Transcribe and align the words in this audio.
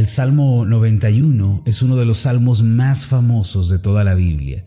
El 0.00 0.06
Salmo 0.06 0.64
91 0.64 1.64
es 1.66 1.82
uno 1.82 1.94
de 1.96 2.06
los 2.06 2.20
salmos 2.20 2.62
más 2.62 3.04
famosos 3.04 3.68
de 3.68 3.78
toda 3.78 4.02
la 4.02 4.14
Biblia. 4.14 4.64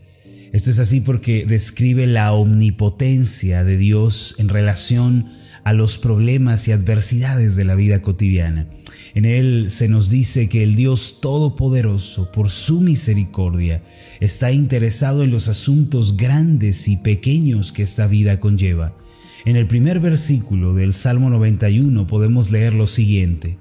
Esto 0.52 0.70
es 0.70 0.78
así 0.78 1.00
porque 1.00 1.44
describe 1.44 2.06
la 2.06 2.32
omnipotencia 2.32 3.64
de 3.64 3.76
Dios 3.76 4.36
en 4.38 4.48
relación 4.48 5.26
a 5.64 5.72
los 5.72 5.98
problemas 5.98 6.68
y 6.68 6.72
adversidades 6.72 7.56
de 7.56 7.64
la 7.64 7.74
vida 7.74 8.00
cotidiana. 8.00 8.68
En 9.16 9.24
él 9.24 9.70
se 9.70 9.88
nos 9.88 10.08
dice 10.08 10.48
que 10.48 10.62
el 10.62 10.76
Dios 10.76 11.18
Todopoderoso, 11.20 12.30
por 12.30 12.48
su 12.48 12.80
misericordia, 12.80 13.82
está 14.20 14.52
interesado 14.52 15.24
en 15.24 15.32
los 15.32 15.48
asuntos 15.48 16.16
grandes 16.16 16.86
y 16.86 16.96
pequeños 16.96 17.72
que 17.72 17.82
esta 17.82 18.06
vida 18.06 18.38
conlleva. 18.38 18.96
En 19.44 19.56
el 19.56 19.66
primer 19.66 19.98
versículo 19.98 20.74
del 20.74 20.94
Salmo 20.94 21.28
91 21.28 22.06
podemos 22.06 22.52
leer 22.52 22.74
lo 22.74 22.86
siguiente. 22.86 23.58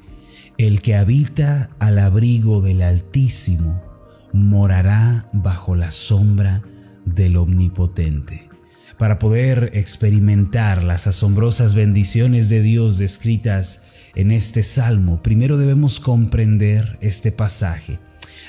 El 0.57 0.81
que 0.81 0.95
habita 0.95 1.71
al 1.79 1.97
abrigo 1.97 2.61
del 2.61 2.83
Altísimo 2.83 3.81
morará 4.33 5.27
bajo 5.33 5.75
la 5.75 5.89
sombra 5.89 6.61
del 7.05 7.37
Omnipotente. 7.37 8.49
Para 8.99 9.17
poder 9.17 9.71
experimentar 9.73 10.83
las 10.83 11.07
asombrosas 11.07 11.73
bendiciones 11.73 12.49
de 12.49 12.61
Dios 12.61 12.99
descritas 12.99 13.83
en 14.13 14.29
este 14.29 14.61
salmo, 14.61 15.23
primero 15.23 15.57
debemos 15.57 15.99
comprender 15.99 16.99
este 17.01 17.31
pasaje. 17.31 17.99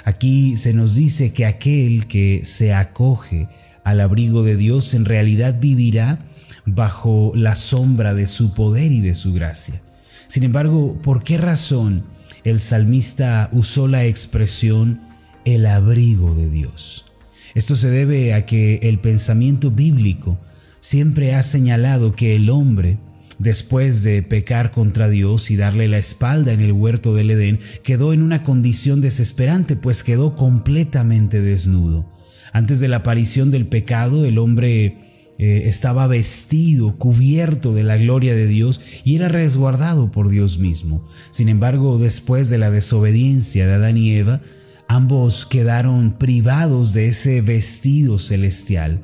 Aquí 0.05 0.59
se 0.59 0.75
nos 0.75 0.95
dice 0.95 1.33
que 1.33 1.47
aquel 1.47 2.07
que 2.07 2.43
se 2.45 2.75
acoge 2.75 3.49
al 3.83 4.01
abrigo 4.01 4.43
de 4.43 4.57
Dios 4.57 4.93
en 4.93 5.07
realidad 5.07 5.57
vivirá 5.59 6.19
bajo 6.67 7.33
la 7.35 7.55
sombra 7.55 8.13
de 8.13 8.27
su 8.27 8.53
poder 8.53 8.93
y 8.93 9.01
de 9.01 9.15
su 9.15 9.33
gracia. 9.33 9.81
Sin 10.29 10.45
embargo, 10.45 10.99
¿por 11.03 11.23
qué 11.23 11.39
razón 11.39 12.03
el 12.45 12.61
salmista 12.61 13.49
usó 13.53 13.89
la 13.89 14.05
expresión 14.05 15.01
el 15.45 15.67
abrigo 15.67 16.35
de 16.35 16.51
Dios? 16.51 17.07
Esto 17.55 17.77
se 17.77 17.89
debe 17.89 18.35
a 18.35 18.47
que 18.47 18.81
el 18.83 18.99
pensamiento 18.99 19.71
bíblico 19.71 20.39
siempre 20.81 21.35
ha 21.35 21.43
señalado 21.43 22.17
que 22.17 22.35
el 22.35 22.51
hombre, 22.51 22.99
después 23.39 24.03
de 24.03 24.23
pecar 24.23 24.73
contra 24.73 25.09
Dios 25.09 25.51
y 25.51 25.57
darle 25.57 25.89
la 25.89 25.99
espalda 25.99 26.53
en 26.53 26.61
el 26.61 26.73
huerto 26.73 27.15
del 27.15 27.31
Edén, 27.31 27.61
quedó 27.83 28.13
en 28.13 28.23
una 28.23 28.43
condición 28.43 29.01
desesperante, 29.01 29.77
pues 29.77 30.03
quedó 30.03 30.35
completamente 30.35 31.41
desnudo. 31.41 32.13
Antes 32.53 32.81
de 32.81 32.89
la 32.89 32.99
aparición 32.99 33.51
del 33.51 33.67
pecado, 33.67 34.25
el 34.25 34.39
hombre 34.39 35.14
eh, 35.39 35.63
estaba 35.67 36.07
vestido, 36.07 36.97
cubierto 36.97 37.75
de 37.75 37.83
la 37.83 37.97
gloria 37.97 38.35
de 38.35 38.47
Dios 38.47 38.81
y 39.05 39.17
era 39.17 39.29
resguardado 39.29 40.13
por 40.13 40.29
Dios 40.29 40.59
mismo. 40.59 41.07
Sin 41.31 41.49
embargo, 41.49 41.99
después 41.99 42.51
de 42.51 42.59
la 42.59 42.71
desobediencia 42.71 43.67
de 43.67 43.75
Adán 43.75 43.97
y 43.97 44.13
Eva, 44.13 44.41
ambos 44.87 45.47
quedaron 45.47 46.19
privados 46.19 46.93
de 46.93 47.09
ese 47.09 47.41
vestido 47.41 48.19
celestial. 48.19 49.01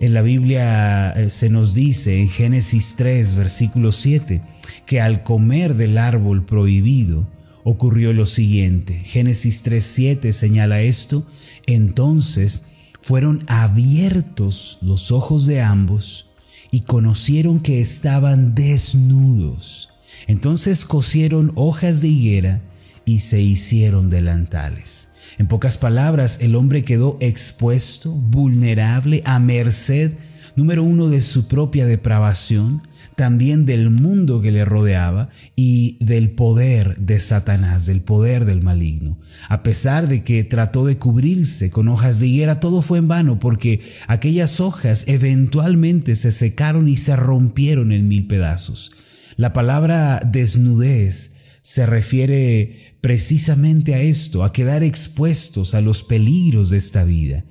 En 0.00 0.14
la 0.14 0.22
Biblia 0.22 1.10
eh, 1.10 1.30
se 1.30 1.50
nos 1.50 1.74
dice 1.74 2.20
en 2.20 2.28
Génesis 2.28 2.94
3, 2.96 3.34
versículo 3.34 3.92
7, 3.92 4.42
que 4.86 5.00
al 5.00 5.22
comer 5.22 5.74
del 5.74 5.98
árbol 5.98 6.44
prohibido 6.44 7.26
ocurrió 7.64 8.12
lo 8.12 8.26
siguiente. 8.26 8.94
Génesis 8.94 9.62
3, 9.62 9.84
7 9.84 10.32
señala 10.32 10.80
esto. 10.82 11.26
Entonces 11.66 12.62
fueron 13.06 13.44
abiertos 13.46 14.78
los 14.82 15.12
ojos 15.12 15.46
de 15.46 15.62
ambos 15.62 16.26
y 16.72 16.80
conocieron 16.80 17.60
que 17.60 17.80
estaban 17.80 18.56
desnudos. 18.56 19.90
Entonces 20.26 20.84
cosieron 20.84 21.52
hojas 21.54 22.00
de 22.00 22.08
higuera 22.08 22.62
y 23.04 23.20
se 23.20 23.40
hicieron 23.40 24.10
delantales. 24.10 25.10
En 25.38 25.46
pocas 25.46 25.78
palabras, 25.78 26.38
el 26.40 26.56
hombre 26.56 26.82
quedó 26.82 27.16
expuesto, 27.20 28.10
vulnerable, 28.10 29.22
a 29.24 29.38
merced, 29.38 30.14
número 30.56 30.82
uno, 30.82 31.08
de 31.08 31.20
su 31.20 31.46
propia 31.46 31.86
depravación, 31.86 32.82
también 33.16 33.64
del 33.64 33.90
mundo 33.90 34.40
que 34.40 34.52
le 34.52 34.64
rodeaba 34.64 35.30
y 35.56 35.96
del 36.04 36.30
poder 36.30 36.96
de 36.98 37.18
Satanás, 37.18 37.86
del 37.86 38.02
poder 38.02 38.44
del 38.44 38.62
maligno. 38.62 39.18
A 39.48 39.62
pesar 39.62 40.06
de 40.06 40.22
que 40.22 40.44
trató 40.44 40.84
de 40.84 40.98
cubrirse 40.98 41.70
con 41.70 41.88
hojas 41.88 42.20
de 42.20 42.26
higuera, 42.26 42.60
todo 42.60 42.82
fue 42.82 42.98
en 42.98 43.08
vano 43.08 43.38
porque 43.38 43.80
aquellas 44.06 44.60
hojas 44.60 45.04
eventualmente 45.06 46.14
se 46.14 46.30
secaron 46.30 46.88
y 46.88 46.96
se 46.96 47.16
rompieron 47.16 47.90
en 47.90 48.06
mil 48.06 48.26
pedazos. 48.26 48.92
La 49.36 49.52
palabra 49.52 50.20
desnudez 50.24 51.36
se 51.62 51.84
refiere 51.84 52.96
precisamente 53.00 53.94
a 53.94 54.00
esto, 54.00 54.44
a 54.44 54.52
quedar 54.52 54.82
expuestos 54.82 55.74
a 55.74 55.80
los 55.80 56.04
peligros 56.04 56.70
de 56.70 56.76
esta 56.76 57.02
vida. 57.02 57.44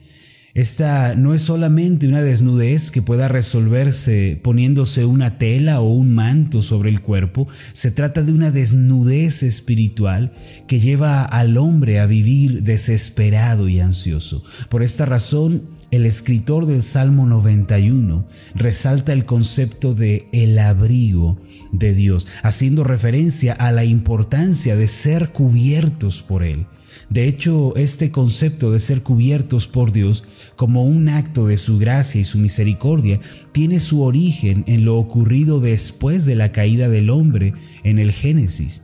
Esta 0.55 1.15
no 1.15 1.33
es 1.33 1.41
solamente 1.41 2.07
una 2.07 2.23
desnudez 2.23 2.89
que 2.89 3.01
pueda 3.01 3.27
resolverse 3.27 4.39
poniéndose 4.41 5.03
una 5.03 5.37
tela 5.37 5.81
o 5.81 5.93
un 5.93 6.15
manto 6.15 6.61
sobre 6.61 6.89
el 6.89 7.01
cuerpo, 7.01 7.45
se 7.73 7.91
trata 7.91 8.23
de 8.23 8.31
una 8.31 8.51
desnudez 8.51 9.43
espiritual 9.43 10.31
que 10.65 10.79
lleva 10.79 11.25
al 11.25 11.57
hombre 11.57 11.99
a 11.99 12.05
vivir 12.05 12.63
desesperado 12.63 13.67
y 13.67 13.81
ansioso. 13.81 14.45
Por 14.69 14.81
esta 14.81 15.05
razón, 15.05 15.63
el 15.91 16.05
escritor 16.05 16.67
del 16.67 16.83
Salmo 16.83 17.25
91 17.25 18.25
resalta 18.55 19.11
el 19.11 19.25
concepto 19.25 19.93
de 19.93 20.29
el 20.31 20.57
abrigo 20.57 21.37
de 21.73 21.93
Dios, 21.93 22.29
haciendo 22.43 22.85
referencia 22.85 23.51
a 23.51 23.73
la 23.73 23.83
importancia 23.83 24.77
de 24.77 24.87
ser 24.87 25.33
cubiertos 25.33 26.23
por 26.23 26.43
Él. 26.43 26.65
De 27.09 27.27
hecho, 27.27 27.75
este 27.75 28.11
concepto 28.11 28.71
de 28.71 28.79
ser 28.79 29.01
cubiertos 29.01 29.67
por 29.67 29.91
Dios 29.91 30.23
como 30.55 30.85
un 30.85 31.09
acto 31.09 31.45
de 31.45 31.57
su 31.57 31.77
gracia 31.77 32.21
y 32.21 32.25
su 32.25 32.37
misericordia 32.37 33.19
tiene 33.51 33.79
su 33.79 34.01
origen 34.01 34.63
en 34.67 34.85
lo 34.85 34.97
ocurrido 34.97 35.59
después 35.59 36.25
de 36.25 36.35
la 36.35 36.51
caída 36.51 36.89
del 36.89 37.09
hombre 37.09 37.53
en 37.83 37.99
el 37.99 38.11
Génesis. 38.11 38.83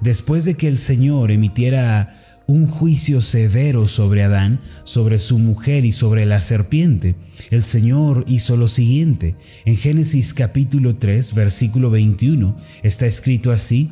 Después 0.00 0.44
de 0.44 0.54
que 0.54 0.66
el 0.66 0.78
Señor 0.78 1.30
emitiera 1.30 2.16
un 2.46 2.66
juicio 2.66 3.20
severo 3.20 3.86
sobre 3.86 4.24
Adán, 4.24 4.60
sobre 4.82 5.20
su 5.20 5.38
mujer 5.38 5.84
y 5.84 5.92
sobre 5.92 6.26
la 6.26 6.40
serpiente, 6.40 7.14
el 7.50 7.62
Señor 7.62 8.24
hizo 8.26 8.56
lo 8.56 8.66
siguiente. 8.66 9.36
En 9.64 9.76
Génesis 9.76 10.34
capítulo 10.34 10.96
3, 10.96 11.34
versículo 11.34 11.90
21, 11.90 12.56
está 12.82 13.06
escrito 13.06 13.52
así, 13.52 13.90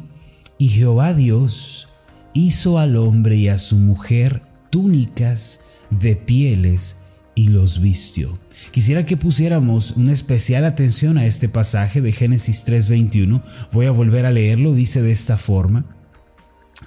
y 0.59 0.69
Jehová 0.69 1.15
Dios 1.15 1.88
hizo 2.35 2.79
al 2.79 2.97
hombre 2.97 3.37
y 3.37 3.49
a 3.49 3.59
su 3.59 3.77
mujer 3.77 4.43
túnicas 4.71 5.61
de 5.91 6.17
pieles 6.17 6.97
y 7.35 7.49
los 7.49 7.81
vistió. 7.81 8.39
Quisiera 8.73 9.07
que 9.07 9.17
pusiéramos 9.17 9.93
una 9.93 10.13
especial 10.13 10.65
atención 10.65 11.19
a 11.19 11.27
este 11.27 11.49
pasaje 11.49 12.01
de 12.01 12.13
Génesis 12.13 12.65
3:21. 12.65 13.43
Voy 13.73 13.87
a 13.87 13.93
volver 13.93 14.27
a 14.27 14.33
leerlo, 14.33 14.75
dice 14.75 15.03
de 15.03 15.13
esta 15.13 15.39
forma. 15.39 15.85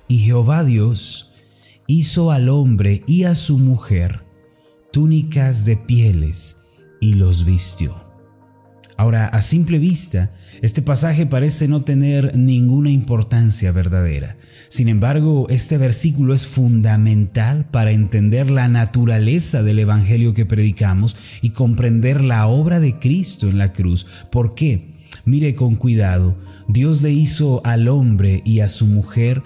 Y 0.08 0.20
Jehová 0.20 0.64
Dios 0.64 1.32
hizo 1.88 2.32
al 2.32 2.50
hombre 2.50 3.04
y 3.08 3.24
a 3.24 3.36
su 3.36 3.58
mujer 3.58 4.24
túnicas 4.92 5.66
de 5.66 5.78
pieles 5.78 6.58
y 7.00 7.14
los 7.14 7.46
vistió. 7.46 8.06
Ahora, 8.98 9.28
a 9.28 9.42
simple 9.42 9.80
vista, 9.80 10.32
este 10.62 10.82
pasaje 10.82 11.26
parece 11.26 11.68
no 11.68 11.82
tener 11.82 12.38
ninguna 12.38 12.92
importancia 12.92 13.72
verdadera. 13.72 14.38
Sin 14.70 14.90
embargo, 14.90 15.48
este 15.50 15.78
versículo 15.78 16.36
es 16.36 16.46
fundamental 16.46 17.66
para 17.66 17.92
entender 17.92 18.52
la 18.52 18.68
naturaleza 18.68 19.64
del 19.64 19.80
Evangelio 19.80 20.34
que 20.34 20.46
predicamos 20.46 21.18
y 21.42 21.50
comprender 21.50 22.22
la 22.22 22.46
obra 22.48 22.80
de 22.80 23.00
Cristo 23.00 23.50
en 23.50 23.58
la 23.58 23.74
cruz. 23.74 24.06
¿Por 24.32 24.54
qué? 24.54 24.92
Mire 25.26 25.56
con 25.56 25.76
cuidado, 25.76 26.38
Dios 26.68 27.02
le 27.02 27.12
hizo 27.12 27.62
al 27.66 27.88
hombre 27.88 28.42
y 28.46 28.60
a 28.60 28.70
su 28.70 28.86
mujer 28.86 29.42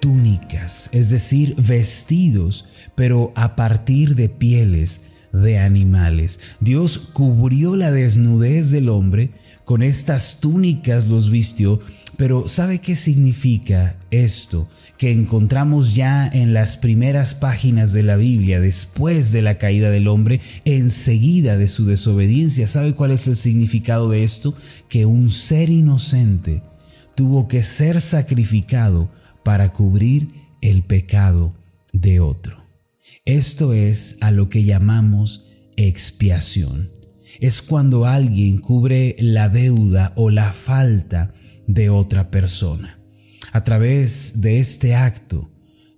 túnicas, 0.00 0.90
es 0.92 1.10
decir, 1.10 1.54
vestidos, 1.56 2.68
pero 2.94 3.32
a 3.36 3.56
partir 3.56 4.14
de 4.14 4.28
pieles 4.28 5.02
de 5.32 5.58
animales. 5.58 6.40
Dios 6.60 6.98
cubrió 6.98 7.76
la 7.76 7.90
desnudez 7.90 8.70
del 8.70 8.88
hombre, 8.88 9.30
con 9.68 9.82
estas 9.82 10.40
túnicas 10.40 11.08
los 11.08 11.28
vistió, 11.28 11.78
pero 12.16 12.48
¿sabe 12.48 12.78
qué 12.78 12.96
significa 12.96 13.98
esto 14.10 14.66
que 14.96 15.12
encontramos 15.12 15.94
ya 15.94 16.26
en 16.26 16.54
las 16.54 16.78
primeras 16.78 17.34
páginas 17.34 17.92
de 17.92 18.02
la 18.02 18.16
Biblia 18.16 18.60
después 18.60 19.30
de 19.30 19.42
la 19.42 19.58
caída 19.58 19.90
del 19.90 20.08
hombre, 20.08 20.40
enseguida 20.64 21.58
de 21.58 21.68
su 21.68 21.84
desobediencia? 21.84 22.66
¿Sabe 22.66 22.94
cuál 22.94 23.10
es 23.10 23.26
el 23.26 23.36
significado 23.36 24.08
de 24.08 24.24
esto? 24.24 24.56
Que 24.88 25.04
un 25.04 25.28
ser 25.28 25.68
inocente 25.68 26.62
tuvo 27.14 27.46
que 27.46 27.62
ser 27.62 28.00
sacrificado 28.00 29.10
para 29.44 29.74
cubrir 29.74 30.28
el 30.62 30.82
pecado 30.82 31.52
de 31.92 32.20
otro. 32.20 32.64
Esto 33.26 33.74
es 33.74 34.16
a 34.22 34.30
lo 34.30 34.48
que 34.48 34.64
llamamos 34.64 35.44
expiación. 35.76 36.97
Es 37.40 37.62
cuando 37.62 38.04
alguien 38.06 38.58
cubre 38.58 39.16
la 39.18 39.48
deuda 39.48 40.12
o 40.16 40.30
la 40.30 40.52
falta 40.52 41.32
de 41.66 41.90
otra 41.90 42.30
persona. 42.30 42.98
A 43.52 43.64
través 43.64 44.40
de 44.40 44.58
este 44.58 44.94
acto, 44.94 45.50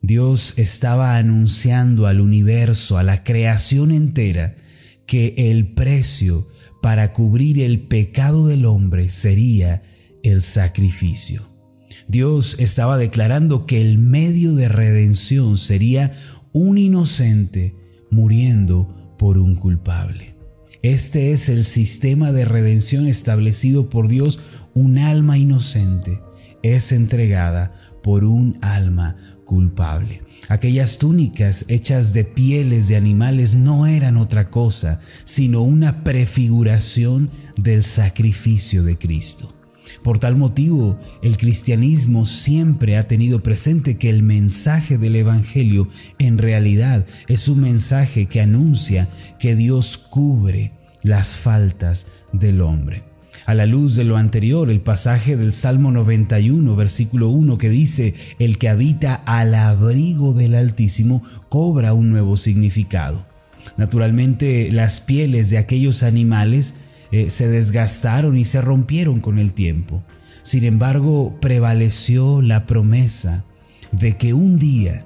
Dios 0.02 0.54
estaba 0.56 1.16
anunciando 1.16 2.06
al 2.06 2.20
universo, 2.20 2.98
a 2.98 3.02
la 3.02 3.24
creación 3.24 3.90
entera, 3.90 4.56
que 5.06 5.34
el 5.36 5.72
precio 5.72 6.48
para 6.82 7.12
cubrir 7.12 7.60
el 7.60 7.80
pecado 7.80 8.46
del 8.46 8.64
hombre 8.64 9.10
sería 9.10 9.82
el 10.22 10.42
sacrificio. 10.42 11.42
Dios 12.08 12.56
estaba 12.58 12.96
declarando 12.96 13.66
que 13.66 13.80
el 13.80 13.98
medio 13.98 14.54
de 14.54 14.68
redención 14.68 15.58
sería 15.58 16.12
un 16.52 16.78
inocente 16.78 17.74
muriendo 18.10 19.16
por 19.18 19.38
un 19.38 19.54
culpable. 19.54 20.39
Este 20.82 21.32
es 21.32 21.50
el 21.50 21.64
sistema 21.66 22.32
de 22.32 22.46
redención 22.46 23.06
establecido 23.06 23.90
por 23.90 24.08
Dios. 24.08 24.40
Un 24.72 24.96
alma 24.96 25.36
inocente 25.36 26.20
es 26.62 26.92
entregada 26.92 27.74
por 28.02 28.24
un 28.24 28.58
alma 28.62 29.16
culpable. 29.44 30.22
Aquellas 30.48 30.96
túnicas 30.96 31.66
hechas 31.68 32.12
de 32.14 32.24
pieles 32.24 32.88
de 32.88 32.96
animales 32.96 33.54
no 33.54 33.86
eran 33.86 34.16
otra 34.16 34.48
cosa, 34.48 35.00
sino 35.24 35.62
una 35.62 36.02
prefiguración 36.02 37.30
del 37.56 37.84
sacrificio 37.84 38.82
de 38.82 38.96
Cristo. 38.96 39.59
Por 40.02 40.18
tal 40.18 40.36
motivo, 40.36 40.98
el 41.22 41.36
cristianismo 41.36 42.24
siempre 42.24 42.96
ha 42.96 43.02
tenido 43.02 43.42
presente 43.42 43.98
que 43.98 44.08
el 44.08 44.22
mensaje 44.22 44.96
del 44.96 45.16
Evangelio 45.16 45.88
en 46.18 46.38
realidad 46.38 47.06
es 47.28 47.48
un 47.48 47.60
mensaje 47.60 48.26
que 48.26 48.40
anuncia 48.40 49.08
que 49.38 49.56
Dios 49.56 49.98
cubre 49.98 50.72
las 51.02 51.28
faltas 51.28 52.06
del 52.32 52.62
hombre. 52.62 53.02
A 53.46 53.54
la 53.54 53.66
luz 53.66 53.94
de 53.96 54.04
lo 54.04 54.16
anterior, 54.16 54.70
el 54.70 54.80
pasaje 54.80 55.36
del 55.36 55.52
Salmo 55.52 55.92
91, 55.92 56.76
versículo 56.76 57.28
1, 57.28 57.58
que 57.58 57.68
dice, 57.68 58.14
el 58.38 58.58
que 58.58 58.68
habita 58.68 59.14
al 59.14 59.54
abrigo 59.54 60.32
del 60.34 60.54
Altísimo 60.54 61.22
cobra 61.48 61.92
un 61.92 62.10
nuevo 62.10 62.36
significado. 62.36 63.26
Naturalmente, 63.76 64.70
las 64.72 65.00
pieles 65.00 65.50
de 65.50 65.58
aquellos 65.58 66.02
animales 66.02 66.74
eh, 67.12 67.30
se 67.30 67.48
desgastaron 67.48 68.36
y 68.36 68.44
se 68.44 68.60
rompieron 68.60 69.20
con 69.20 69.38
el 69.38 69.52
tiempo. 69.52 70.02
Sin 70.42 70.64
embargo, 70.64 71.38
prevaleció 71.40 72.42
la 72.42 72.66
promesa 72.66 73.44
de 73.92 74.16
que 74.16 74.34
un 74.34 74.58
día 74.58 75.04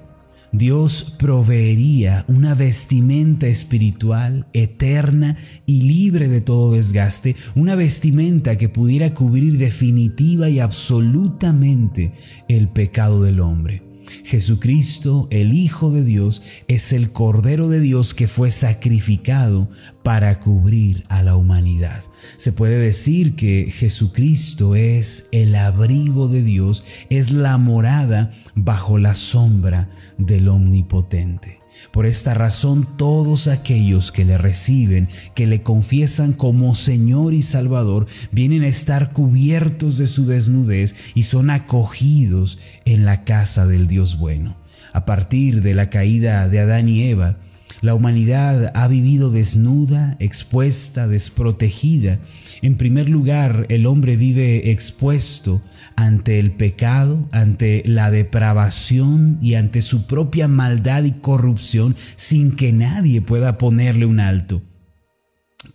Dios 0.57 1.15
proveería 1.19 2.23
una 2.29 2.53
vestimenta 2.53 3.47
espiritual 3.47 4.47
eterna 4.53 5.35
y 5.65 5.81
libre 5.81 6.29
de 6.29 6.39
todo 6.39 6.71
desgaste, 6.71 7.35
una 7.55 7.75
vestimenta 7.75 8.57
que 8.57 8.69
pudiera 8.69 9.13
cubrir 9.13 9.57
definitiva 9.57 10.49
y 10.49 10.61
absolutamente 10.61 12.13
el 12.47 12.69
pecado 12.69 13.21
del 13.21 13.41
hombre. 13.41 13.84
Jesucristo, 14.23 15.27
el 15.31 15.53
Hijo 15.53 15.91
de 15.91 16.03
Dios, 16.03 16.41
es 16.67 16.91
el 16.93 17.11
Cordero 17.11 17.69
de 17.69 17.79
Dios 17.79 18.13
que 18.13 18.27
fue 18.27 18.51
sacrificado 18.51 19.69
para 20.03 20.39
cubrir 20.39 21.03
a 21.09 21.23
la 21.23 21.35
humanidad. 21.35 22.03
Se 22.37 22.51
puede 22.51 22.77
decir 22.77 23.35
que 23.35 23.71
Jesucristo 23.71 24.75
es 24.75 25.27
el 25.31 25.55
abrigo 25.55 26.27
de 26.27 26.43
Dios, 26.43 26.83
es 27.09 27.31
la 27.31 27.57
morada 27.57 28.31
bajo 28.55 28.97
la 28.97 29.15
sombra 29.15 29.89
del 30.17 30.47
Omnipotente. 30.47 31.64
Por 31.91 32.05
esta 32.05 32.33
razón 32.33 32.87
todos 32.97 33.47
aquellos 33.47 34.11
que 34.11 34.25
le 34.25 34.37
reciben, 34.37 35.07
que 35.33 35.47
le 35.47 35.63
confiesan 35.63 36.33
como 36.33 36.75
Señor 36.75 37.33
y 37.33 37.41
Salvador, 37.41 38.07
vienen 38.31 38.63
a 38.63 38.67
estar 38.67 39.11
cubiertos 39.11 39.97
de 39.97 40.07
su 40.07 40.25
desnudez 40.25 40.95
y 41.15 41.23
son 41.23 41.49
acogidos 41.49 42.59
en 42.85 43.05
la 43.05 43.23
casa 43.23 43.65
del 43.67 43.87
Dios 43.87 44.17
bueno. 44.17 44.57
A 44.93 45.05
partir 45.05 45.61
de 45.61 45.73
la 45.73 45.89
caída 45.89 46.47
de 46.47 46.59
Adán 46.59 46.87
y 46.87 47.03
Eva, 47.03 47.37
la 47.85 47.93
humanidad 47.93 48.71
ha 48.73 48.87
vivido 48.87 49.29
desnuda, 49.29 50.17
expuesta, 50.19 51.07
desprotegida. 51.07 52.19
En 52.63 52.77
primer 52.77 53.09
lugar, 53.09 53.67
el 53.69 53.85
hombre 53.85 54.17
vive 54.17 54.71
expuesto 54.71 55.61
ante 55.95 56.39
el 56.39 56.51
pecado, 56.51 57.29
ante 57.31 57.83
la 57.85 58.09
depravación 58.09 59.37
y 59.39 59.53
ante 59.53 59.83
su 59.83 60.07
propia 60.07 60.47
maldad 60.47 61.03
y 61.03 61.11
corrupción 61.11 61.95
sin 62.15 62.55
que 62.55 62.73
nadie 62.73 63.21
pueda 63.21 63.59
ponerle 63.59 64.07
un 64.07 64.19
alto. 64.19 64.63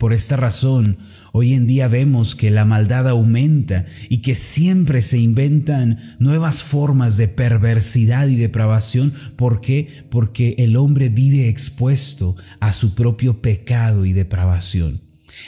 Por 0.00 0.14
esta 0.14 0.34
razón, 0.34 0.96
hoy 1.32 1.52
en 1.52 1.66
día 1.66 1.86
vemos 1.86 2.34
que 2.34 2.50
la 2.50 2.64
maldad 2.64 3.06
aumenta 3.06 3.84
y 4.08 4.22
que 4.22 4.34
siempre 4.34 5.02
se 5.02 5.18
inventan 5.18 5.98
nuevas 6.18 6.62
formas 6.62 7.18
de 7.18 7.28
perversidad 7.28 8.26
y 8.28 8.36
depravación. 8.36 9.12
¿Por 9.36 9.60
qué? 9.60 9.88
Porque 10.10 10.54
el 10.56 10.76
hombre 10.76 11.10
vive 11.10 11.50
expuesto 11.50 12.34
a 12.60 12.72
su 12.72 12.94
propio 12.94 13.42
pecado 13.42 14.06
y 14.06 14.14
depravación. 14.14 15.02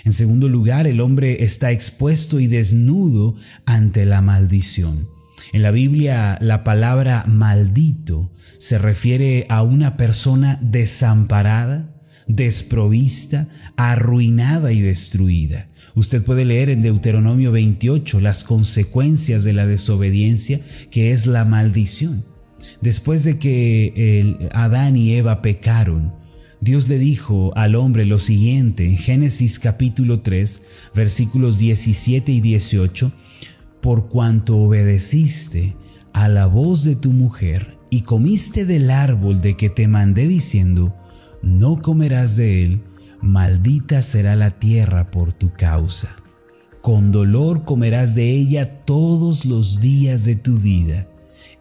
En 0.05 0.13
segundo 0.13 0.51
lugar, 0.51 0.87
el 0.87 1.01
hombre 1.01 1.45
está 1.45 1.71
expuesto 1.71 2.39
y 2.39 2.47
desnudo 2.47 3.35
ante 3.65 4.05
la 4.05 4.21
maldición. 4.21 5.09
En 5.55 5.63
la 5.63 5.71
Biblia 5.71 6.37
la 6.43 6.63
palabra 6.63 7.25
maldito 7.27 8.31
se 8.59 8.77
refiere 8.77 9.47
a 9.49 9.63
una 9.63 9.97
persona 9.97 10.59
desamparada, 10.61 11.92
desprovista, 12.35 13.49
arruinada 13.77 14.73
y 14.73 14.81
destruida. 14.81 15.69
Usted 15.95 16.25
puede 16.25 16.45
leer 16.45 16.71
en 16.71 16.83
Deuteronomio 16.83 17.53
28 17.53 18.21
las 18.21 18.45
consecuencias 18.45 19.45
de 19.45 19.53
la 19.53 19.67
desobediencia, 19.67 20.61
que 20.91 21.13
es 21.13 21.27
la 21.27 21.45
maldición. 21.45 22.25
Después 22.81 23.25
de 23.25 23.39
que 23.39 24.49
Adán 24.53 24.97
y 24.97 25.13
Eva 25.13 25.43
pecaron, 25.43 26.15
Dios 26.61 26.89
le 26.89 26.99
dijo 26.99 27.53
al 27.57 27.75
hombre 27.75 28.05
lo 28.05 28.19
siguiente 28.19 28.87
en 28.87 28.97
Génesis 28.97 29.59
capítulo 29.59 30.21
3 30.21 30.63
versículos 30.95 31.59
17 31.59 32.31
y 32.31 32.41
18, 32.41 33.13
por 33.81 34.09
cuanto 34.09 34.57
obedeciste 34.57 35.77
a 36.13 36.29
la 36.29 36.47
voz 36.47 36.85
de 36.85 36.95
tu 36.95 37.11
mujer 37.11 37.79
y 37.91 38.03
comiste 38.03 38.65
del 38.65 38.91
árbol 38.91 39.43
de 39.43 39.57
que 39.57 39.71
te 39.71 39.89
mandé 39.89 40.29
diciendo, 40.29 40.95
no 41.43 41.83
comerás 41.83 42.37
de 42.37 42.63
él, 42.63 42.83
maldita 43.21 44.03
será 44.03 44.37
la 44.37 44.53
tierra 44.53 45.11
por 45.11 45.33
tu 45.33 45.53
causa. 45.53 46.17
Con 46.81 47.13
dolor 47.13 47.65
comerás 47.65 48.15
de 48.15 48.31
ella 48.31 48.85
todos 48.85 49.45
los 49.45 49.81
días 49.81 50.25
de 50.25 50.37
tu 50.37 50.59
vida, 50.59 51.07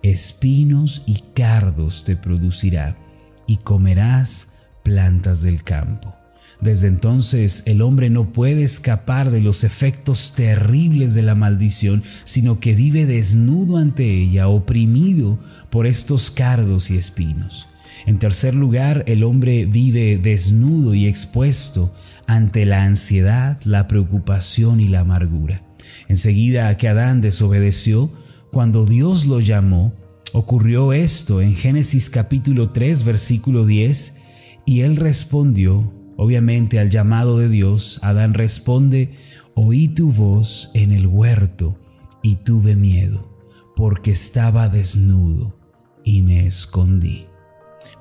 espinos 0.02 1.04
y 1.06 1.22
cardos 1.34 2.04
te 2.04 2.16
producirá, 2.16 2.98
y 3.46 3.58
comerás 3.58 4.50
plantas 4.84 5.42
del 5.42 5.64
campo. 5.64 6.16
Desde 6.62 6.88
entonces 6.88 7.64
el 7.66 7.82
hombre 7.82 8.12
no 8.12 8.34
puede 8.34 8.64
escapar 8.64 9.32
de 9.32 9.42
los 9.42 9.64
efectos 9.64 10.34
terribles 10.36 11.16
de 11.16 11.24
la 11.24 11.34
maldición, 11.34 12.04
sino 12.24 12.60
que 12.60 12.76
vive 12.76 13.08
desnudo 13.08 13.78
ante 13.78 14.06
ella, 14.06 14.48
oprimido 14.48 15.40
por 15.72 15.88
estos 15.88 16.30
cardos 16.30 16.92
y 16.92 16.98
espinos. 16.98 17.68
En 18.06 18.20
tercer 18.20 18.56
lugar, 18.56 19.04
el 19.08 19.24
hombre 19.24 19.66
vive 19.66 20.18
desnudo 20.18 20.94
y 20.94 21.08
expuesto 21.08 21.94
ante 22.28 22.66
la 22.66 22.84
ansiedad, 22.84 23.60
la 23.64 23.88
preocupación 23.88 24.80
y 24.80 24.88
la 24.88 25.02
amargura. 25.02 25.64
Enseguida 26.08 26.76
que 26.78 26.88
Adán 26.88 27.22
desobedeció, 27.22 28.12
cuando 28.52 28.86
Dios 28.86 29.26
lo 29.26 29.40
llamó, 29.40 29.94
ocurrió 30.34 30.94
esto 30.94 31.42
en 31.42 31.56
Génesis 31.56 32.10
capítulo 32.10 32.72
3 32.72 33.04
versículo 33.06 33.66
10, 33.66 34.18
y 34.66 34.82
él 34.82 34.96
respondió, 34.96 35.94
obviamente 36.18 36.80
al 36.80 36.90
llamado 36.90 37.38
de 37.38 37.50
Dios, 37.50 38.00
Adán 38.02 38.34
responde, 38.34 39.12
oí 39.56 39.88
tu 39.90 40.12
voz 40.12 40.72
en 40.74 40.92
el 40.92 41.08
huerto 41.08 41.78
y 42.22 42.36
tuve 42.38 42.76
miedo, 42.76 43.38
porque 43.76 44.12
estaba 44.12 44.70
desnudo 44.70 45.58
y 46.04 46.22
me 46.22 46.46
escondí. 46.46 47.31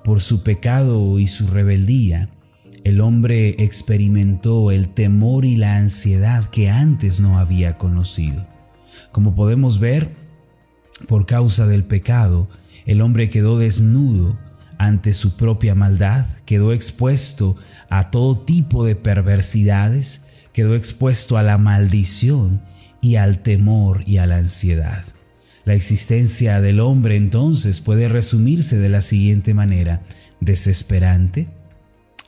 Por 0.05 0.21
su 0.21 0.43
pecado 0.43 1.19
y 1.19 1.27
su 1.27 1.47
rebeldía, 1.47 2.31
el 2.85 3.01
hombre 3.01 3.57
experimentó 3.59 4.71
el 4.71 4.89
temor 4.89 5.45
y 5.45 5.57
la 5.57 5.77
ansiedad 5.77 6.45
que 6.47 6.71
antes 6.71 7.21
no 7.21 7.39
había 7.39 7.77
conocido. 7.77 8.47
Como 9.13 9.35
podemos 9.35 9.79
ver, 9.81 10.17
por 11.09 11.27
causa 11.27 11.67
del 11.67 11.85
pecado, 11.85 12.49
el 12.87 13.01
hombre 13.03 13.29
quedó 13.29 13.59
desnudo 13.59 14.39
ante 14.79 15.13
su 15.13 15.37
propia 15.37 15.75
maldad, 15.75 16.27
quedó 16.47 16.73
expuesto 16.73 17.57
a 17.91 18.11
todo 18.11 18.39
tipo 18.39 18.85
de 18.85 18.97
perversidades, 18.97 20.25
quedó 20.53 20.75
expuesto 20.75 21.37
a 21.37 21.43
la 21.43 21.59
maldición 21.59 22.63
y 23.03 23.17
al 23.17 23.41
temor 23.41 24.03
y 24.07 24.17
a 24.17 24.27
la 24.27 24.39
ansiedad. 24.39 25.05
La 25.65 25.75
existencia 25.75 26.61
del 26.61 26.81
hombre 26.81 27.17
entonces 27.17 27.81
puede 27.81 28.09
resumirse 28.09 28.79
de 28.79 28.89
la 28.89 29.03
siguiente 29.03 29.53
manera, 29.55 30.03
desesperante, 30.41 31.49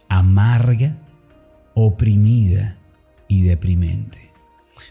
amarga, 0.08 0.98
oprimida 1.74 2.78
y 3.28 3.42
deprimente. 3.42 4.30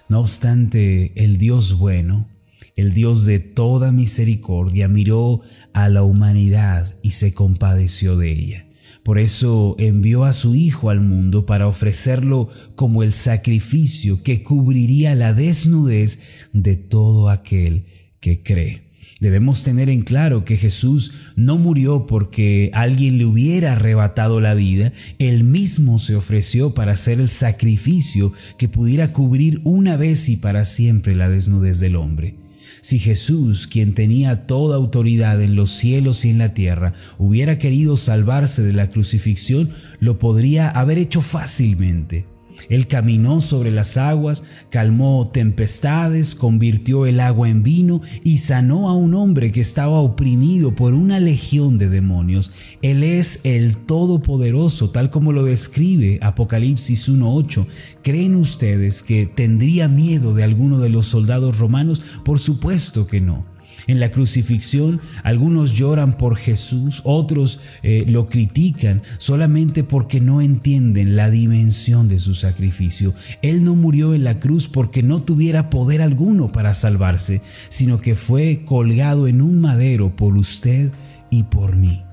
No 0.10 0.22
obstante, 0.22 1.12
el 1.16 1.38
Dios 1.38 1.78
bueno, 1.78 2.28
El 2.76 2.94
Dios 2.94 3.26
de 3.26 3.40
toda 3.40 3.92
misericordia 3.92 4.88
miró 4.88 5.42
a 5.74 5.90
la 5.90 6.04
humanidad 6.04 6.96
y 7.02 7.12
se 7.12 7.34
compadeció 7.34 8.18
de 8.18 8.32
ella. 8.32 8.66
Por 9.04 9.20
eso 9.20 9.76
envió 9.80 10.24
a 10.24 10.34
su 10.34 10.56
Hijo 10.56 10.90
al 10.90 11.02
mundo 11.02 11.46
para 11.46 11.68
ofrecerlo 11.68 12.50
como 12.76 13.04
el 13.04 13.14
sacrificio 13.14 14.24
que 14.24 14.44
cubriría 14.44 15.16
la 15.16 15.34
desnudez 15.34 16.50
de 16.54 16.78
todo 16.78 17.30
aquel 17.30 17.86
que 18.22 18.42
cree. 18.42 18.84
Debemos 19.20 19.64
tener 19.64 19.90
en 19.90 20.02
claro 20.02 20.46
que 20.46 20.58
Jesús 20.58 21.14
no 21.36 21.58
murió 21.58 22.08
porque 22.08 22.72
alguien 22.74 23.18
le 23.18 23.26
hubiera 23.26 23.74
arrebatado 23.74 24.42
la 24.42 24.56
vida, 24.56 24.94
él 25.20 25.44
mismo 25.44 26.00
se 26.00 26.16
ofreció 26.16 26.74
para 26.74 26.94
hacer 26.94 27.20
el 27.20 27.30
sacrificio 27.30 28.34
que 28.58 28.68
pudiera 28.68 29.14
cubrir 29.14 29.62
una 29.64 29.96
vez 29.96 30.28
y 30.30 30.38
para 30.38 30.66
siempre 30.66 31.14
la 31.14 31.30
desnudez 31.30 31.80
del 31.80 31.98
hombre. 31.98 32.36
Si 32.82 32.98
Jesús, 32.98 33.68
quien 33.68 33.94
tenía 33.94 34.48
toda 34.48 34.76
autoridad 34.76 35.40
en 35.42 35.56
los 35.56 35.70
cielos 35.70 36.26
y 36.26 36.32
en 36.32 36.40
la 36.40 36.56
tierra, 36.56 36.94
hubiera 37.20 37.60
querido 37.60 37.96
salvarse 37.96 38.64
de 38.64 38.74
la 38.74 38.90
crucifixión, 38.90 39.70
lo 40.00 40.18
podría 40.18 40.68
haber 40.68 40.98
hecho 40.98 41.22
fácilmente. 41.22 42.26
Él 42.70 42.88
caminó 42.88 43.42
sobre 43.42 43.72
las 43.72 43.98
aguas, 43.98 44.44
calmó 44.70 45.30
tempestades, 45.32 46.36
convirtió 46.36 47.06
el 47.06 47.20
agua 47.20 47.50
en 47.50 47.64
vino 47.64 48.02
y 48.24 48.40
sanó 48.40 48.90
a 48.90 48.96
un 48.96 49.14
hombre 49.14 49.52
que 49.52 49.62
estaba 49.62 50.00
oprimido 50.00 50.76
por 50.76 50.94
una 50.94 51.20
legión 51.20 51.78
de 51.78 51.90
demonios. 51.90 52.52
Él 52.82 53.04
es 53.04 53.42
el 53.44 53.78
Todopoderoso, 53.78 54.90
tal 54.90 55.10
como 55.10 55.32
lo 55.32 55.44
describe 55.44 56.20
Apocalipsis 56.22 57.10
1.8. 57.10 57.66
¿Creen 58.04 58.36
ustedes 58.36 59.04
que 59.04 59.26
tendría 59.26 59.88
miedo 59.88 60.34
de 60.34 60.44
alguno 60.44 60.80
de 60.80 60.90
los 60.90 61.08
soldados 61.08 61.58
romanos? 61.58 62.02
Por 62.24 62.40
supuesto 62.40 63.08
que 63.08 63.22
no. 63.22 63.46
En 63.88 64.00
la 64.00 64.12
crucifixión 64.12 65.02
algunos 65.24 65.74
lloran 65.74 66.14
por 66.14 66.38
Jesús, 66.38 67.02
otros 67.04 67.60
eh, 67.84 68.06
lo 68.08 68.30
critican 68.30 69.02
solamente 69.18 69.84
porque 69.84 70.22
no 70.22 70.42
entienden 70.42 71.16
la 71.16 71.30
dimensión 71.30 72.08
de 72.08 72.20
su 72.20 72.36
sacrificio. 72.36 73.14
Él 73.42 73.64
no 73.64 73.76
murió 73.76 74.14
en 74.14 74.24
la 74.24 74.40
cruz 74.40 74.68
porque 74.68 75.04
no 75.04 75.24
tuviera 75.24 75.70
poder 75.70 76.02
alguno 76.02 76.48
para 76.48 76.74
salvarse, 76.74 77.42
sino 77.70 78.00
que 78.00 78.16
fue 78.16 78.64
colgado 78.66 79.28
en 79.28 79.42
un 79.42 79.62
madero 79.62 80.16
por 80.16 80.38
usted 80.38 80.92
y 81.30 81.44
por 81.44 81.76
mí. 81.76 82.04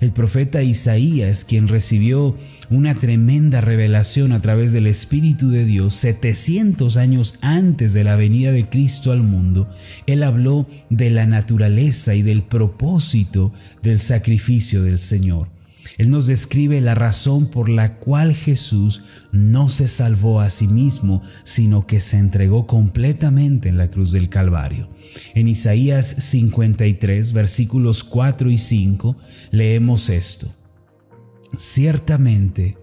El 0.00 0.12
profeta 0.12 0.62
Isaías, 0.62 1.44
quien 1.44 1.66
recibió 1.66 2.36
una 2.70 2.94
tremenda 2.94 3.60
revelación 3.60 4.30
a 4.30 4.40
través 4.40 4.72
del 4.72 4.86
Espíritu 4.86 5.50
de 5.50 5.64
Dios 5.64 5.94
700 5.94 6.96
años 6.96 7.38
antes 7.40 7.92
de 7.94 8.04
la 8.04 8.14
venida 8.14 8.52
de 8.52 8.68
Cristo 8.68 9.10
al 9.10 9.24
mundo, 9.24 9.68
él 10.06 10.22
habló 10.22 10.68
de 10.88 11.10
la 11.10 11.26
naturaleza 11.26 12.14
y 12.14 12.22
del 12.22 12.42
propósito 12.44 13.52
del 13.82 13.98
sacrificio 13.98 14.84
del 14.84 15.00
Señor. 15.00 15.57
Él 15.96 16.10
nos 16.10 16.26
describe 16.26 16.80
la 16.80 16.94
razón 16.94 17.46
por 17.46 17.68
la 17.68 17.96
cual 17.98 18.34
Jesús 18.34 19.02
no 19.32 19.68
se 19.68 19.88
salvó 19.88 20.40
a 20.40 20.50
sí 20.50 20.68
mismo, 20.68 21.22
sino 21.44 21.86
que 21.86 22.00
se 22.00 22.18
entregó 22.18 22.66
completamente 22.66 23.68
en 23.68 23.78
la 23.78 23.90
cruz 23.90 24.12
del 24.12 24.28
Calvario. 24.28 24.90
En 25.34 25.48
Isaías 25.48 26.06
53, 26.06 27.32
versículos 27.32 28.04
4 28.04 28.50
y 28.50 28.58
5, 28.58 29.16
leemos 29.50 30.08
esto. 30.10 30.52
Ciertamente 31.56 32.76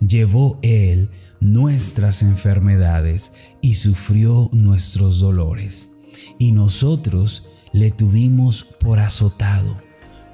llevó 0.00 0.58
Él 0.62 1.10
nuestras 1.40 2.22
enfermedades 2.22 3.32
y 3.62 3.74
sufrió 3.74 4.50
nuestros 4.52 5.20
dolores, 5.20 5.90
y 6.38 6.52
nosotros 6.52 7.46
le 7.72 7.90
tuvimos 7.90 8.64
por 8.64 8.98
azotado, 8.98 9.80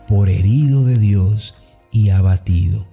por 0.09 0.28
herido 0.28 0.85
de 0.85 0.99
Dios 0.99 1.54
y 1.97 2.11
abatido. 2.11 2.87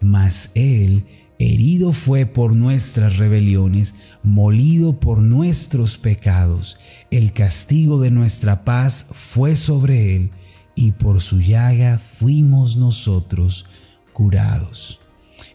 Mas 0.00 0.52
Él 0.54 1.04
herido 1.40 1.92
fue 1.92 2.24
por 2.24 2.54
nuestras 2.54 3.16
rebeliones, 3.16 3.96
molido 4.22 5.00
por 5.00 5.18
nuestros 5.18 5.98
pecados. 5.98 6.78
El 7.10 7.32
castigo 7.32 8.00
de 8.00 8.12
nuestra 8.12 8.64
paz 8.64 9.08
fue 9.10 9.56
sobre 9.56 10.14
Él, 10.14 10.30
y 10.76 10.92
por 10.92 11.20
su 11.20 11.40
llaga 11.40 11.98
fuimos 11.98 12.76
nosotros 12.76 13.66
curados. 14.12 15.00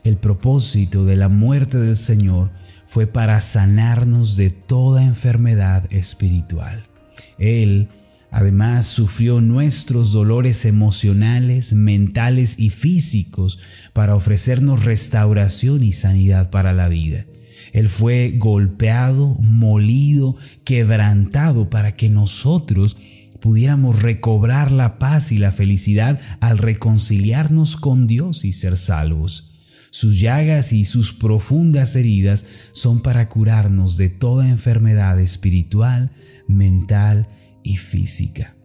El 0.03 0.17
propósito 0.17 1.05
de 1.05 1.15
la 1.15 1.29
muerte 1.29 1.77
del 1.77 1.95
Señor 1.95 2.51
fue 2.85 3.07
para 3.07 3.39
sanarnos 3.39 4.35
de 4.35 4.49
toda 4.49 5.03
enfermedad 5.03 5.85
espiritual. 5.91 6.83
Él 7.37 7.87
Además, 8.31 8.85
sufrió 8.85 9.41
nuestros 9.41 10.11
dolores 10.11 10.65
emocionales, 10.65 11.73
mentales 11.73 12.59
y 12.59 12.69
físicos 12.69 13.57
para 13.93 14.15
ofrecernos 14.15 14.85
restauración 14.85 15.83
y 15.83 15.93
sanidad 15.93 16.51
para 16.51 16.73
la 16.73 16.87
vida. 16.89 17.25
Él 17.73 17.89
fue 17.89 18.35
golpeado, 18.37 19.35
molido, 19.41 20.35
quebrantado 20.63 21.69
para 21.69 21.95
que 21.95 22.09
nosotros 22.09 22.97
pudiéramos 23.39 24.01
recobrar 24.01 24.71
la 24.71 24.99
paz 24.99 25.31
y 25.31 25.37
la 25.37 25.51
felicidad 25.51 26.19
al 26.39 26.57
reconciliarnos 26.57 27.77
con 27.77 28.05
Dios 28.05 28.45
y 28.45 28.53
ser 28.53 28.77
salvos. 28.77 29.51
Sus 29.91 30.19
llagas 30.19 30.71
y 30.71 30.85
sus 30.85 31.13
profundas 31.13 31.95
heridas 31.95 32.45
son 32.73 33.01
para 33.01 33.27
curarnos 33.27 33.97
de 33.97 34.09
toda 34.09 34.47
enfermedad 34.47 35.19
espiritual, 35.19 36.11
mental 36.47 37.27
y 37.63 37.77
física. 37.77 38.55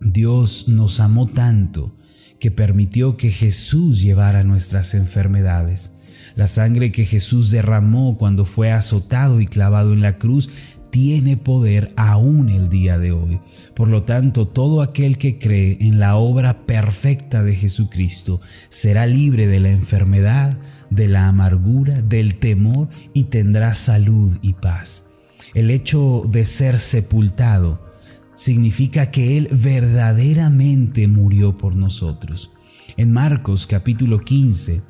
Dios 0.00 0.68
nos 0.68 1.00
amó 1.00 1.26
tanto 1.26 1.96
que 2.38 2.50
permitió 2.50 3.16
que 3.16 3.30
Jesús 3.30 4.00
llevara 4.00 4.44
nuestras 4.44 4.94
enfermedades. 4.94 5.96
La 6.36 6.46
sangre 6.46 6.90
que 6.90 7.04
Jesús 7.04 7.50
derramó 7.50 8.16
cuando 8.16 8.44
fue 8.44 8.72
azotado 8.72 9.40
y 9.40 9.46
clavado 9.46 9.92
en 9.92 10.00
la 10.00 10.16
cruz 10.16 10.48
tiene 10.90 11.36
poder 11.36 11.92
aún 11.96 12.48
el 12.48 12.68
día 12.68 12.98
de 12.98 13.12
hoy. 13.12 13.40
Por 13.74 13.88
lo 13.88 14.02
tanto, 14.04 14.48
todo 14.48 14.82
aquel 14.82 15.18
que 15.18 15.38
cree 15.38 15.78
en 15.80 16.00
la 16.00 16.16
obra 16.16 16.66
perfecta 16.66 17.42
de 17.42 17.54
Jesucristo 17.54 18.40
será 18.70 19.06
libre 19.06 19.46
de 19.46 19.60
la 19.60 19.70
enfermedad, 19.70 20.58
de 20.88 21.08
la 21.08 21.28
amargura, 21.28 22.00
del 22.00 22.36
temor 22.36 22.88
y 23.14 23.24
tendrá 23.24 23.74
salud 23.74 24.36
y 24.42 24.54
paz. 24.54 25.06
El 25.54 25.70
hecho 25.70 26.24
de 26.28 26.46
ser 26.46 26.78
sepultado 26.78 27.89
significa 28.40 29.10
que 29.10 29.36
Él 29.36 29.48
verdaderamente 29.52 31.06
murió 31.08 31.58
por 31.58 31.76
nosotros. 31.76 32.52
En 32.96 33.12
Marcos 33.12 33.66
capítulo 33.66 34.20
15, 34.20 34.80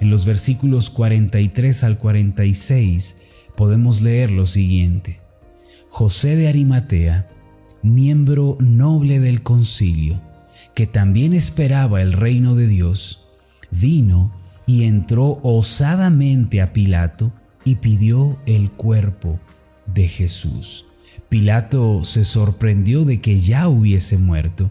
en 0.00 0.10
los 0.10 0.24
versículos 0.24 0.90
43 0.90 1.84
al 1.84 1.98
46, 1.98 3.18
podemos 3.56 4.02
leer 4.02 4.32
lo 4.32 4.44
siguiente. 4.44 5.20
José 5.88 6.34
de 6.34 6.48
Arimatea, 6.48 7.28
miembro 7.80 8.58
noble 8.58 9.20
del 9.20 9.44
concilio, 9.44 10.20
que 10.74 10.88
también 10.88 11.32
esperaba 11.32 12.02
el 12.02 12.12
reino 12.12 12.56
de 12.56 12.66
Dios, 12.66 13.28
vino 13.70 14.34
y 14.66 14.82
entró 14.82 15.38
osadamente 15.44 16.60
a 16.60 16.72
Pilato 16.72 17.32
y 17.64 17.76
pidió 17.76 18.36
el 18.46 18.72
cuerpo 18.72 19.38
de 19.86 20.08
Jesús. 20.08 20.86
Pilato 21.28 22.04
se 22.04 22.24
sorprendió 22.24 23.04
de 23.04 23.20
que 23.20 23.40
ya 23.40 23.68
hubiese 23.68 24.18
muerto 24.18 24.70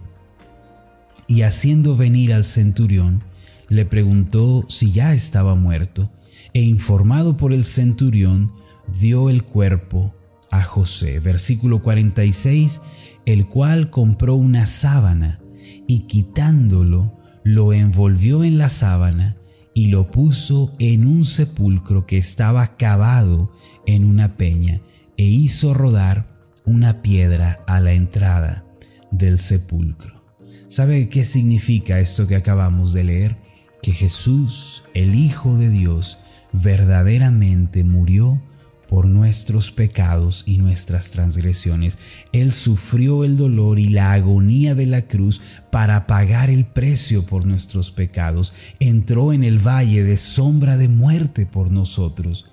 y 1.28 1.42
haciendo 1.42 1.96
venir 1.96 2.34
al 2.34 2.44
centurión, 2.44 3.24
le 3.68 3.86
preguntó 3.86 4.66
si 4.70 4.92
ya 4.92 5.14
estaba 5.14 5.56
muerto, 5.56 6.12
e 6.54 6.62
informado 6.62 7.36
por 7.36 7.52
el 7.52 7.64
centurión, 7.64 8.54
dio 9.00 9.30
el 9.30 9.44
cuerpo 9.44 10.14
a 10.52 10.64
José. 10.64 11.20
Versículo 11.20 11.82
46, 11.82 12.82
el 13.26 13.48
cual 13.48 13.90
compró 13.90 14.36
una 14.36 14.66
sábana 14.66 15.42
y 15.88 16.02
quitándolo, 16.02 17.18
lo 17.44 17.74
envolvió 17.74 18.44
en 18.44 18.58
la 18.58 18.70
sábana 18.70 19.38
y 19.74 19.88
lo 19.88 20.10
puso 20.10 20.72
en 20.80 21.06
un 21.06 21.26
sepulcro 21.26 22.06
que 22.06 22.18
estaba 22.18 22.78
cavado 22.78 23.52
en 23.86 24.06
una 24.06 24.38
peña 24.38 24.82
e 25.18 25.24
hizo 25.24 25.74
rodar 25.74 26.28
una 26.66 27.02
piedra 27.02 27.64
a 27.68 27.80
la 27.80 27.94
entrada 27.94 28.66
del 29.12 29.40
sepulcro. 29.40 30.24
¿Sabe 30.68 31.10
qué 31.10 31.26
significa 31.26 32.00
esto 32.00 32.28
que 32.28 32.36
acabamos 32.36 32.92
de 32.94 33.04
leer? 33.04 33.38
Que 33.82 33.94
Jesús, 33.94 34.84
el 34.94 35.16
Hijo 35.16 35.58
de 35.58 35.70
Dios, 35.70 36.18
verdaderamente 36.52 37.84
murió 37.84 38.42
por 38.88 39.08
nuestros 39.08 39.72
pecados 39.72 40.44
y 40.46 40.58
nuestras 40.58 41.12
transgresiones. 41.12 41.98
Él 42.32 42.52
sufrió 42.52 43.24
el 43.24 43.38
dolor 43.38 43.80
y 43.80 43.90
la 43.90 44.14
agonía 44.14 44.76
de 44.76 44.86
la 44.86 45.04
cruz 45.04 45.42
para 45.72 46.08
pagar 46.08 46.50
el 46.50 46.66
precio 46.66 47.26
por 47.26 47.46
nuestros 47.46 47.92
pecados. 47.92 48.54
Entró 48.80 49.34
en 49.34 49.44
el 49.44 49.60
valle 49.60 50.04
de 50.04 50.18
sombra 50.18 50.78
de 50.78 50.88
muerte 50.88 51.46
por 51.46 51.72
nosotros 51.72 52.46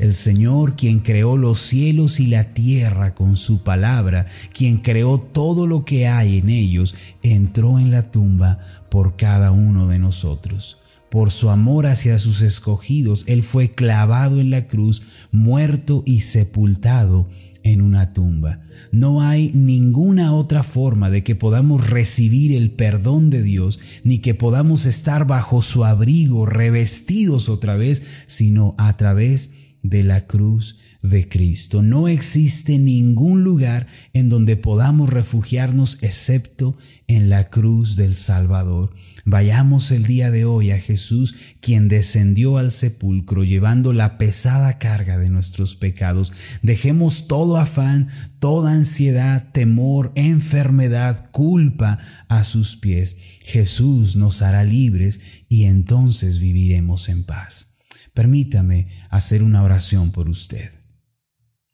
El 0.00 0.14
Señor, 0.14 0.76
quien 0.76 1.00
creó 1.00 1.36
los 1.36 1.58
cielos 1.58 2.20
y 2.20 2.26
la 2.26 2.54
tierra 2.54 3.14
con 3.14 3.36
su 3.36 3.62
palabra, 3.62 4.24
quien 4.54 4.78
creó 4.78 5.20
todo 5.20 5.66
lo 5.66 5.84
que 5.84 6.08
hay 6.08 6.38
en 6.38 6.48
ellos, 6.48 6.94
entró 7.22 7.78
en 7.78 7.90
la 7.90 8.10
tumba 8.10 8.60
por 8.88 9.16
cada 9.16 9.50
uno 9.50 9.88
de 9.88 9.98
nosotros. 9.98 10.78
Por 11.10 11.30
su 11.30 11.50
amor 11.50 11.86
hacia 11.86 12.18
sus 12.18 12.40
escogidos, 12.40 13.24
Él 13.28 13.42
fue 13.42 13.72
clavado 13.72 14.40
en 14.40 14.48
la 14.48 14.68
cruz, 14.68 15.02
muerto 15.32 16.02
y 16.06 16.20
sepultado 16.20 17.28
en 17.62 17.82
una 17.82 18.14
tumba. 18.14 18.60
No 18.92 19.20
hay 19.20 19.50
ninguna 19.52 20.32
otra 20.32 20.62
forma 20.62 21.10
de 21.10 21.22
que 21.22 21.34
podamos 21.34 21.90
recibir 21.90 22.52
el 22.52 22.70
perdón 22.70 23.28
de 23.28 23.42
Dios, 23.42 23.78
ni 24.02 24.20
que 24.20 24.34
podamos 24.34 24.86
estar 24.86 25.26
bajo 25.26 25.60
su 25.60 25.84
abrigo, 25.84 26.46
revestidos 26.46 27.50
otra 27.50 27.76
vez, 27.76 28.02
sino 28.26 28.74
a 28.78 28.96
través 28.96 29.50
de 29.82 30.02
la 30.02 30.26
cruz 30.26 30.78
de 31.02 31.28
Cristo. 31.28 31.82
No 31.82 32.08
existe 32.08 32.78
ningún 32.78 33.42
lugar 33.42 33.86
en 34.12 34.28
donde 34.28 34.56
podamos 34.56 35.08
refugiarnos 35.08 35.98
excepto 36.02 36.76
en 37.06 37.30
la 37.30 37.48
cruz 37.48 37.96
del 37.96 38.14
Salvador. 38.14 38.92
Vayamos 39.24 39.90
el 39.90 40.04
día 40.04 40.30
de 40.30 40.44
hoy 40.44 40.70
a 40.70 40.78
Jesús, 40.78 41.34
quien 41.60 41.88
descendió 41.88 42.58
al 42.58 42.70
sepulcro 42.70 43.44
llevando 43.44 43.92
la 43.92 44.18
pesada 44.18 44.78
carga 44.78 45.18
de 45.18 45.30
nuestros 45.30 45.74
pecados. 45.74 46.32
Dejemos 46.62 47.26
todo 47.26 47.56
afán, 47.56 48.08
toda 48.38 48.72
ansiedad, 48.72 49.50
temor, 49.52 50.12
enfermedad, 50.14 51.30
culpa 51.30 51.98
a 52.28 52.44
sus 52.44 52.76
pies. 52.76 53.16
Jesús 53.42 54.16
nos 54.16 54.42
hará 54.42 54.64
libres 54.64 55.20
y 55.48 55.64
entonces 55.64 56.38
viviremos 56.38 57.08
en 57.08 57.24
paz. 57.24 57.69
Permítame 58.14 58.88
hacer 59.08 59.42
una 59.42 59.62
oración 59.62 60.10
por 60.10 60.28
usted. 60.28 60.70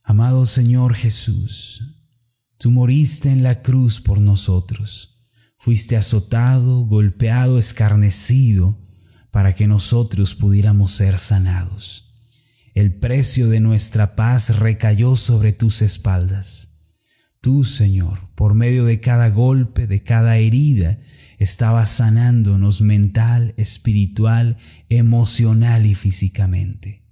Amado 0.03 0.47
Señor 0.47 0.95
Jesús, 0.95 1.97
tú 2.59 2.71
moriste 2.71 3.31
en 3.31 3.43
la 3.43 3.63
cruz 3.63 4.01
por 4.01 4.21
nosotros. 4.21 5.25
Fuiste 5.59 5.97
azotado, 5.97 6.87
golpeado, 6.87 7.59
escarnecido, 7.59 8.87
para 9.31 9.55
que 9.55 9.67
nosotros 9.67 10.35
pudiéramos 10.35 10.93
ser 10.93 11.19
sanados. 11.19 12.15
El 12.75 12.95
precio 12.95 13.49
de 13.49 13.61
nuestra 13.61 14.15
paz 14.15 14.59
recayó 14.59 15.17
sobre 15.17 15.53
tus 15.53 15.83
espaldas. 15.83 16.77
Tú, 17.41 17.65
Señor, 17.65 18.29
por 18.35 18.55
medio 18.55 18.85
de 18.85 19.01
cada 19.01 19.31
golpe, 19.31 19.87
de 19.87 20.03
cada 20.03 20.37
herida, 20.37 20.99
estabas 21.39 21.91
sanándonos 21.91 22.81
mental, 22.81 23.55
espiritual, 23.57 24.57
emocional 24.89 25.87
y 25.87 25.95
físicamente. 25.95 27.03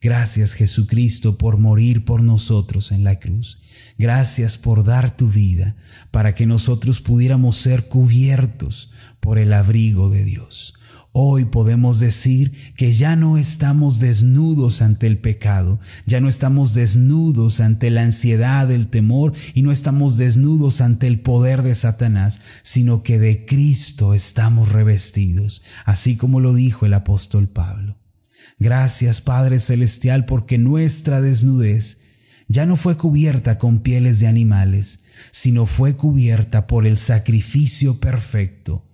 Gracias 0.00 0.52
Jesucristo 0.52 1.38
por 1.38 1.58
morir 1.58 2.04
por 2.04 2.22
nosotros 2.22 2.92
en 2.92 3.02
la 3.02 3.18
cruz. 3.18 3.58
Gracias 3.98 4.58
por 4.58 4.84
dar 4.84 5.16
tu 5.16 5.28
vida 5.28 5.74
para 6.10 6.34
que 6.34 6.46
nosotros 6.46 7.00
pudiéramos 7.00 7.56
ser 7.56 7.88
cubiertos 7.88 8.92
por 9.20 9.38
el 9.38 9.52
abrigo 9.52 10.10
de 10.10 10.24
Dios. 10.24 10.75
Hoy 11.18 11.46
podemos 11.46 11.98
decir 11.98 12.52
que 12.76 12.94
ya 12.94 13.16
no 13.16 13.38
estamos 13.38 14.00
desnudos 14.00 14.82
ante 14.82 15.06
el 15.06 15.16
pecado, 15.16 15.80
ya 16.04 16.20
no 16.20 16.28
estamos 16.28 16.74
desnudos 16.74 17.60
ante 17.60 17.88
la 17.88 18.02
ansiedad, 18.02 18.70
el 18.70 18.88
temor 18.88 19.32
y 19.54 19.62
no 19.62 19.72
estamos 19.72 20.18
desnudos 20.18 20.82
ante 20.82 21.06
el 21.06 21.20
poder 21.20 21.62
de 21.62 21.74
Satanás, 21.74 22.40
sino 22.62 23.02
que 23.02 23.18
de 23.18 23.46
Cristo 23.46 24.12
estamos 24.12 24.72
revestidos, 24.72 25.62
así 25.86 26.18
como 26.18 26.38
lo 26.38 26.52
dijo 26.52 26.84
el 26.84 26.92
apóstol 26.92 27.48
Pablo. 27.48 27.96
Gracias 28.58 29.22
Padre 29.22 29.58
Celestial 29.58 30.26
porque 30.26 30.58
nuestra 30.58 31.22
desnudez 31.22 31.96
ya 32.46 32.66
no 32.66 32.76
fue 32.76 32.98
cubierta 32.98 33.56
con 33.56 33.78
pieles 33.78 34.20
de 34.20 34.26
animales, 34.26 35.04
sino 35.30 35.64
fue 35.64 35.96
cubierta 35.96 36.66
por 36.66 36.86
el 36.86 36.98
sacrificio 36.98 38.00
perfecto 38.00 38.85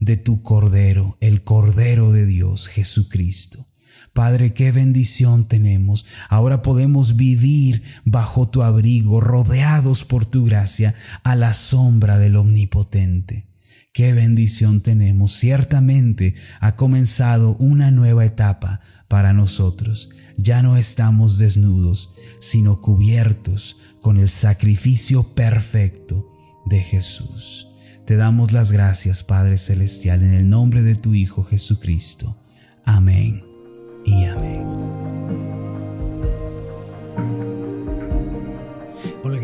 de 0.00 0.16
tu 0.16 0.42
Cordero, 0.42 1.16
el 1.20 1.44
Cordero 1.44 2.12
de 2.12 2.26
Dios, 2.26 2.66
Jesucristo. 2.66 3.66
Padre, 4.12 4.54
qué 4.54 4.72
bendición 4.72 5.46
tenemos. 5.46 6.04
Ahora 6.28 6.62
podemos 6.62 7.16
vivir 7.16 7.82
bajo 8.04 8.48
tu 8.48 8.62
abrigo, 8.62 9.20
rodeados 9.20 10.04
por 10.04 10.26
tu 10.26 10.44
gracia, 10.44 10.94
a 11.22 11.36
la 11.36 11.54
sombra 11.54 12.18
del 12.18 12.36
Omnipotente. 12.36 13.46
Qué 13.92 14.12
bendición 14.12 14.80
tenemos. 14.80 15.32
Ciertamente 15.36 16.34
ha 16.60 16.76
comenzado 16.76 17.56
una 17.56 17.90
nueva 17.90 18.24
etapa 18.24 18.80
para 19.08 19.32
nosotros. 19.32 20.10
Ya 20.36 20.62
no 20.62 20.76
estamos 20.76 21.38
desnudos, 21.38 22.14
sino 22.40 22.80
cubiertos 22.80 23.76
con 24.00 24.18
el 24.18 24.28
sacrificio 24.28 25.34
perfecto 25.34 26.32
de 26.66 26.80
Jesús. 26.82 27.69
Te 28.10 28.16
damos 28.16 28.50
las 28.50 28.72
gracias, 28.72 29.22
Padre 29.22 29.56
Celestial, 29.56 30.24
en 30.24 30.34
el 30.34 30.48
nombre 30.48 30.82
de 30.82 30.96
tu 30.96 31.14
Hijo 31.14 31.44
Jesucristo. 31.44 32.36
Amén 32.84 33.44
y 34.04 34.24
amén. 34.24 34.90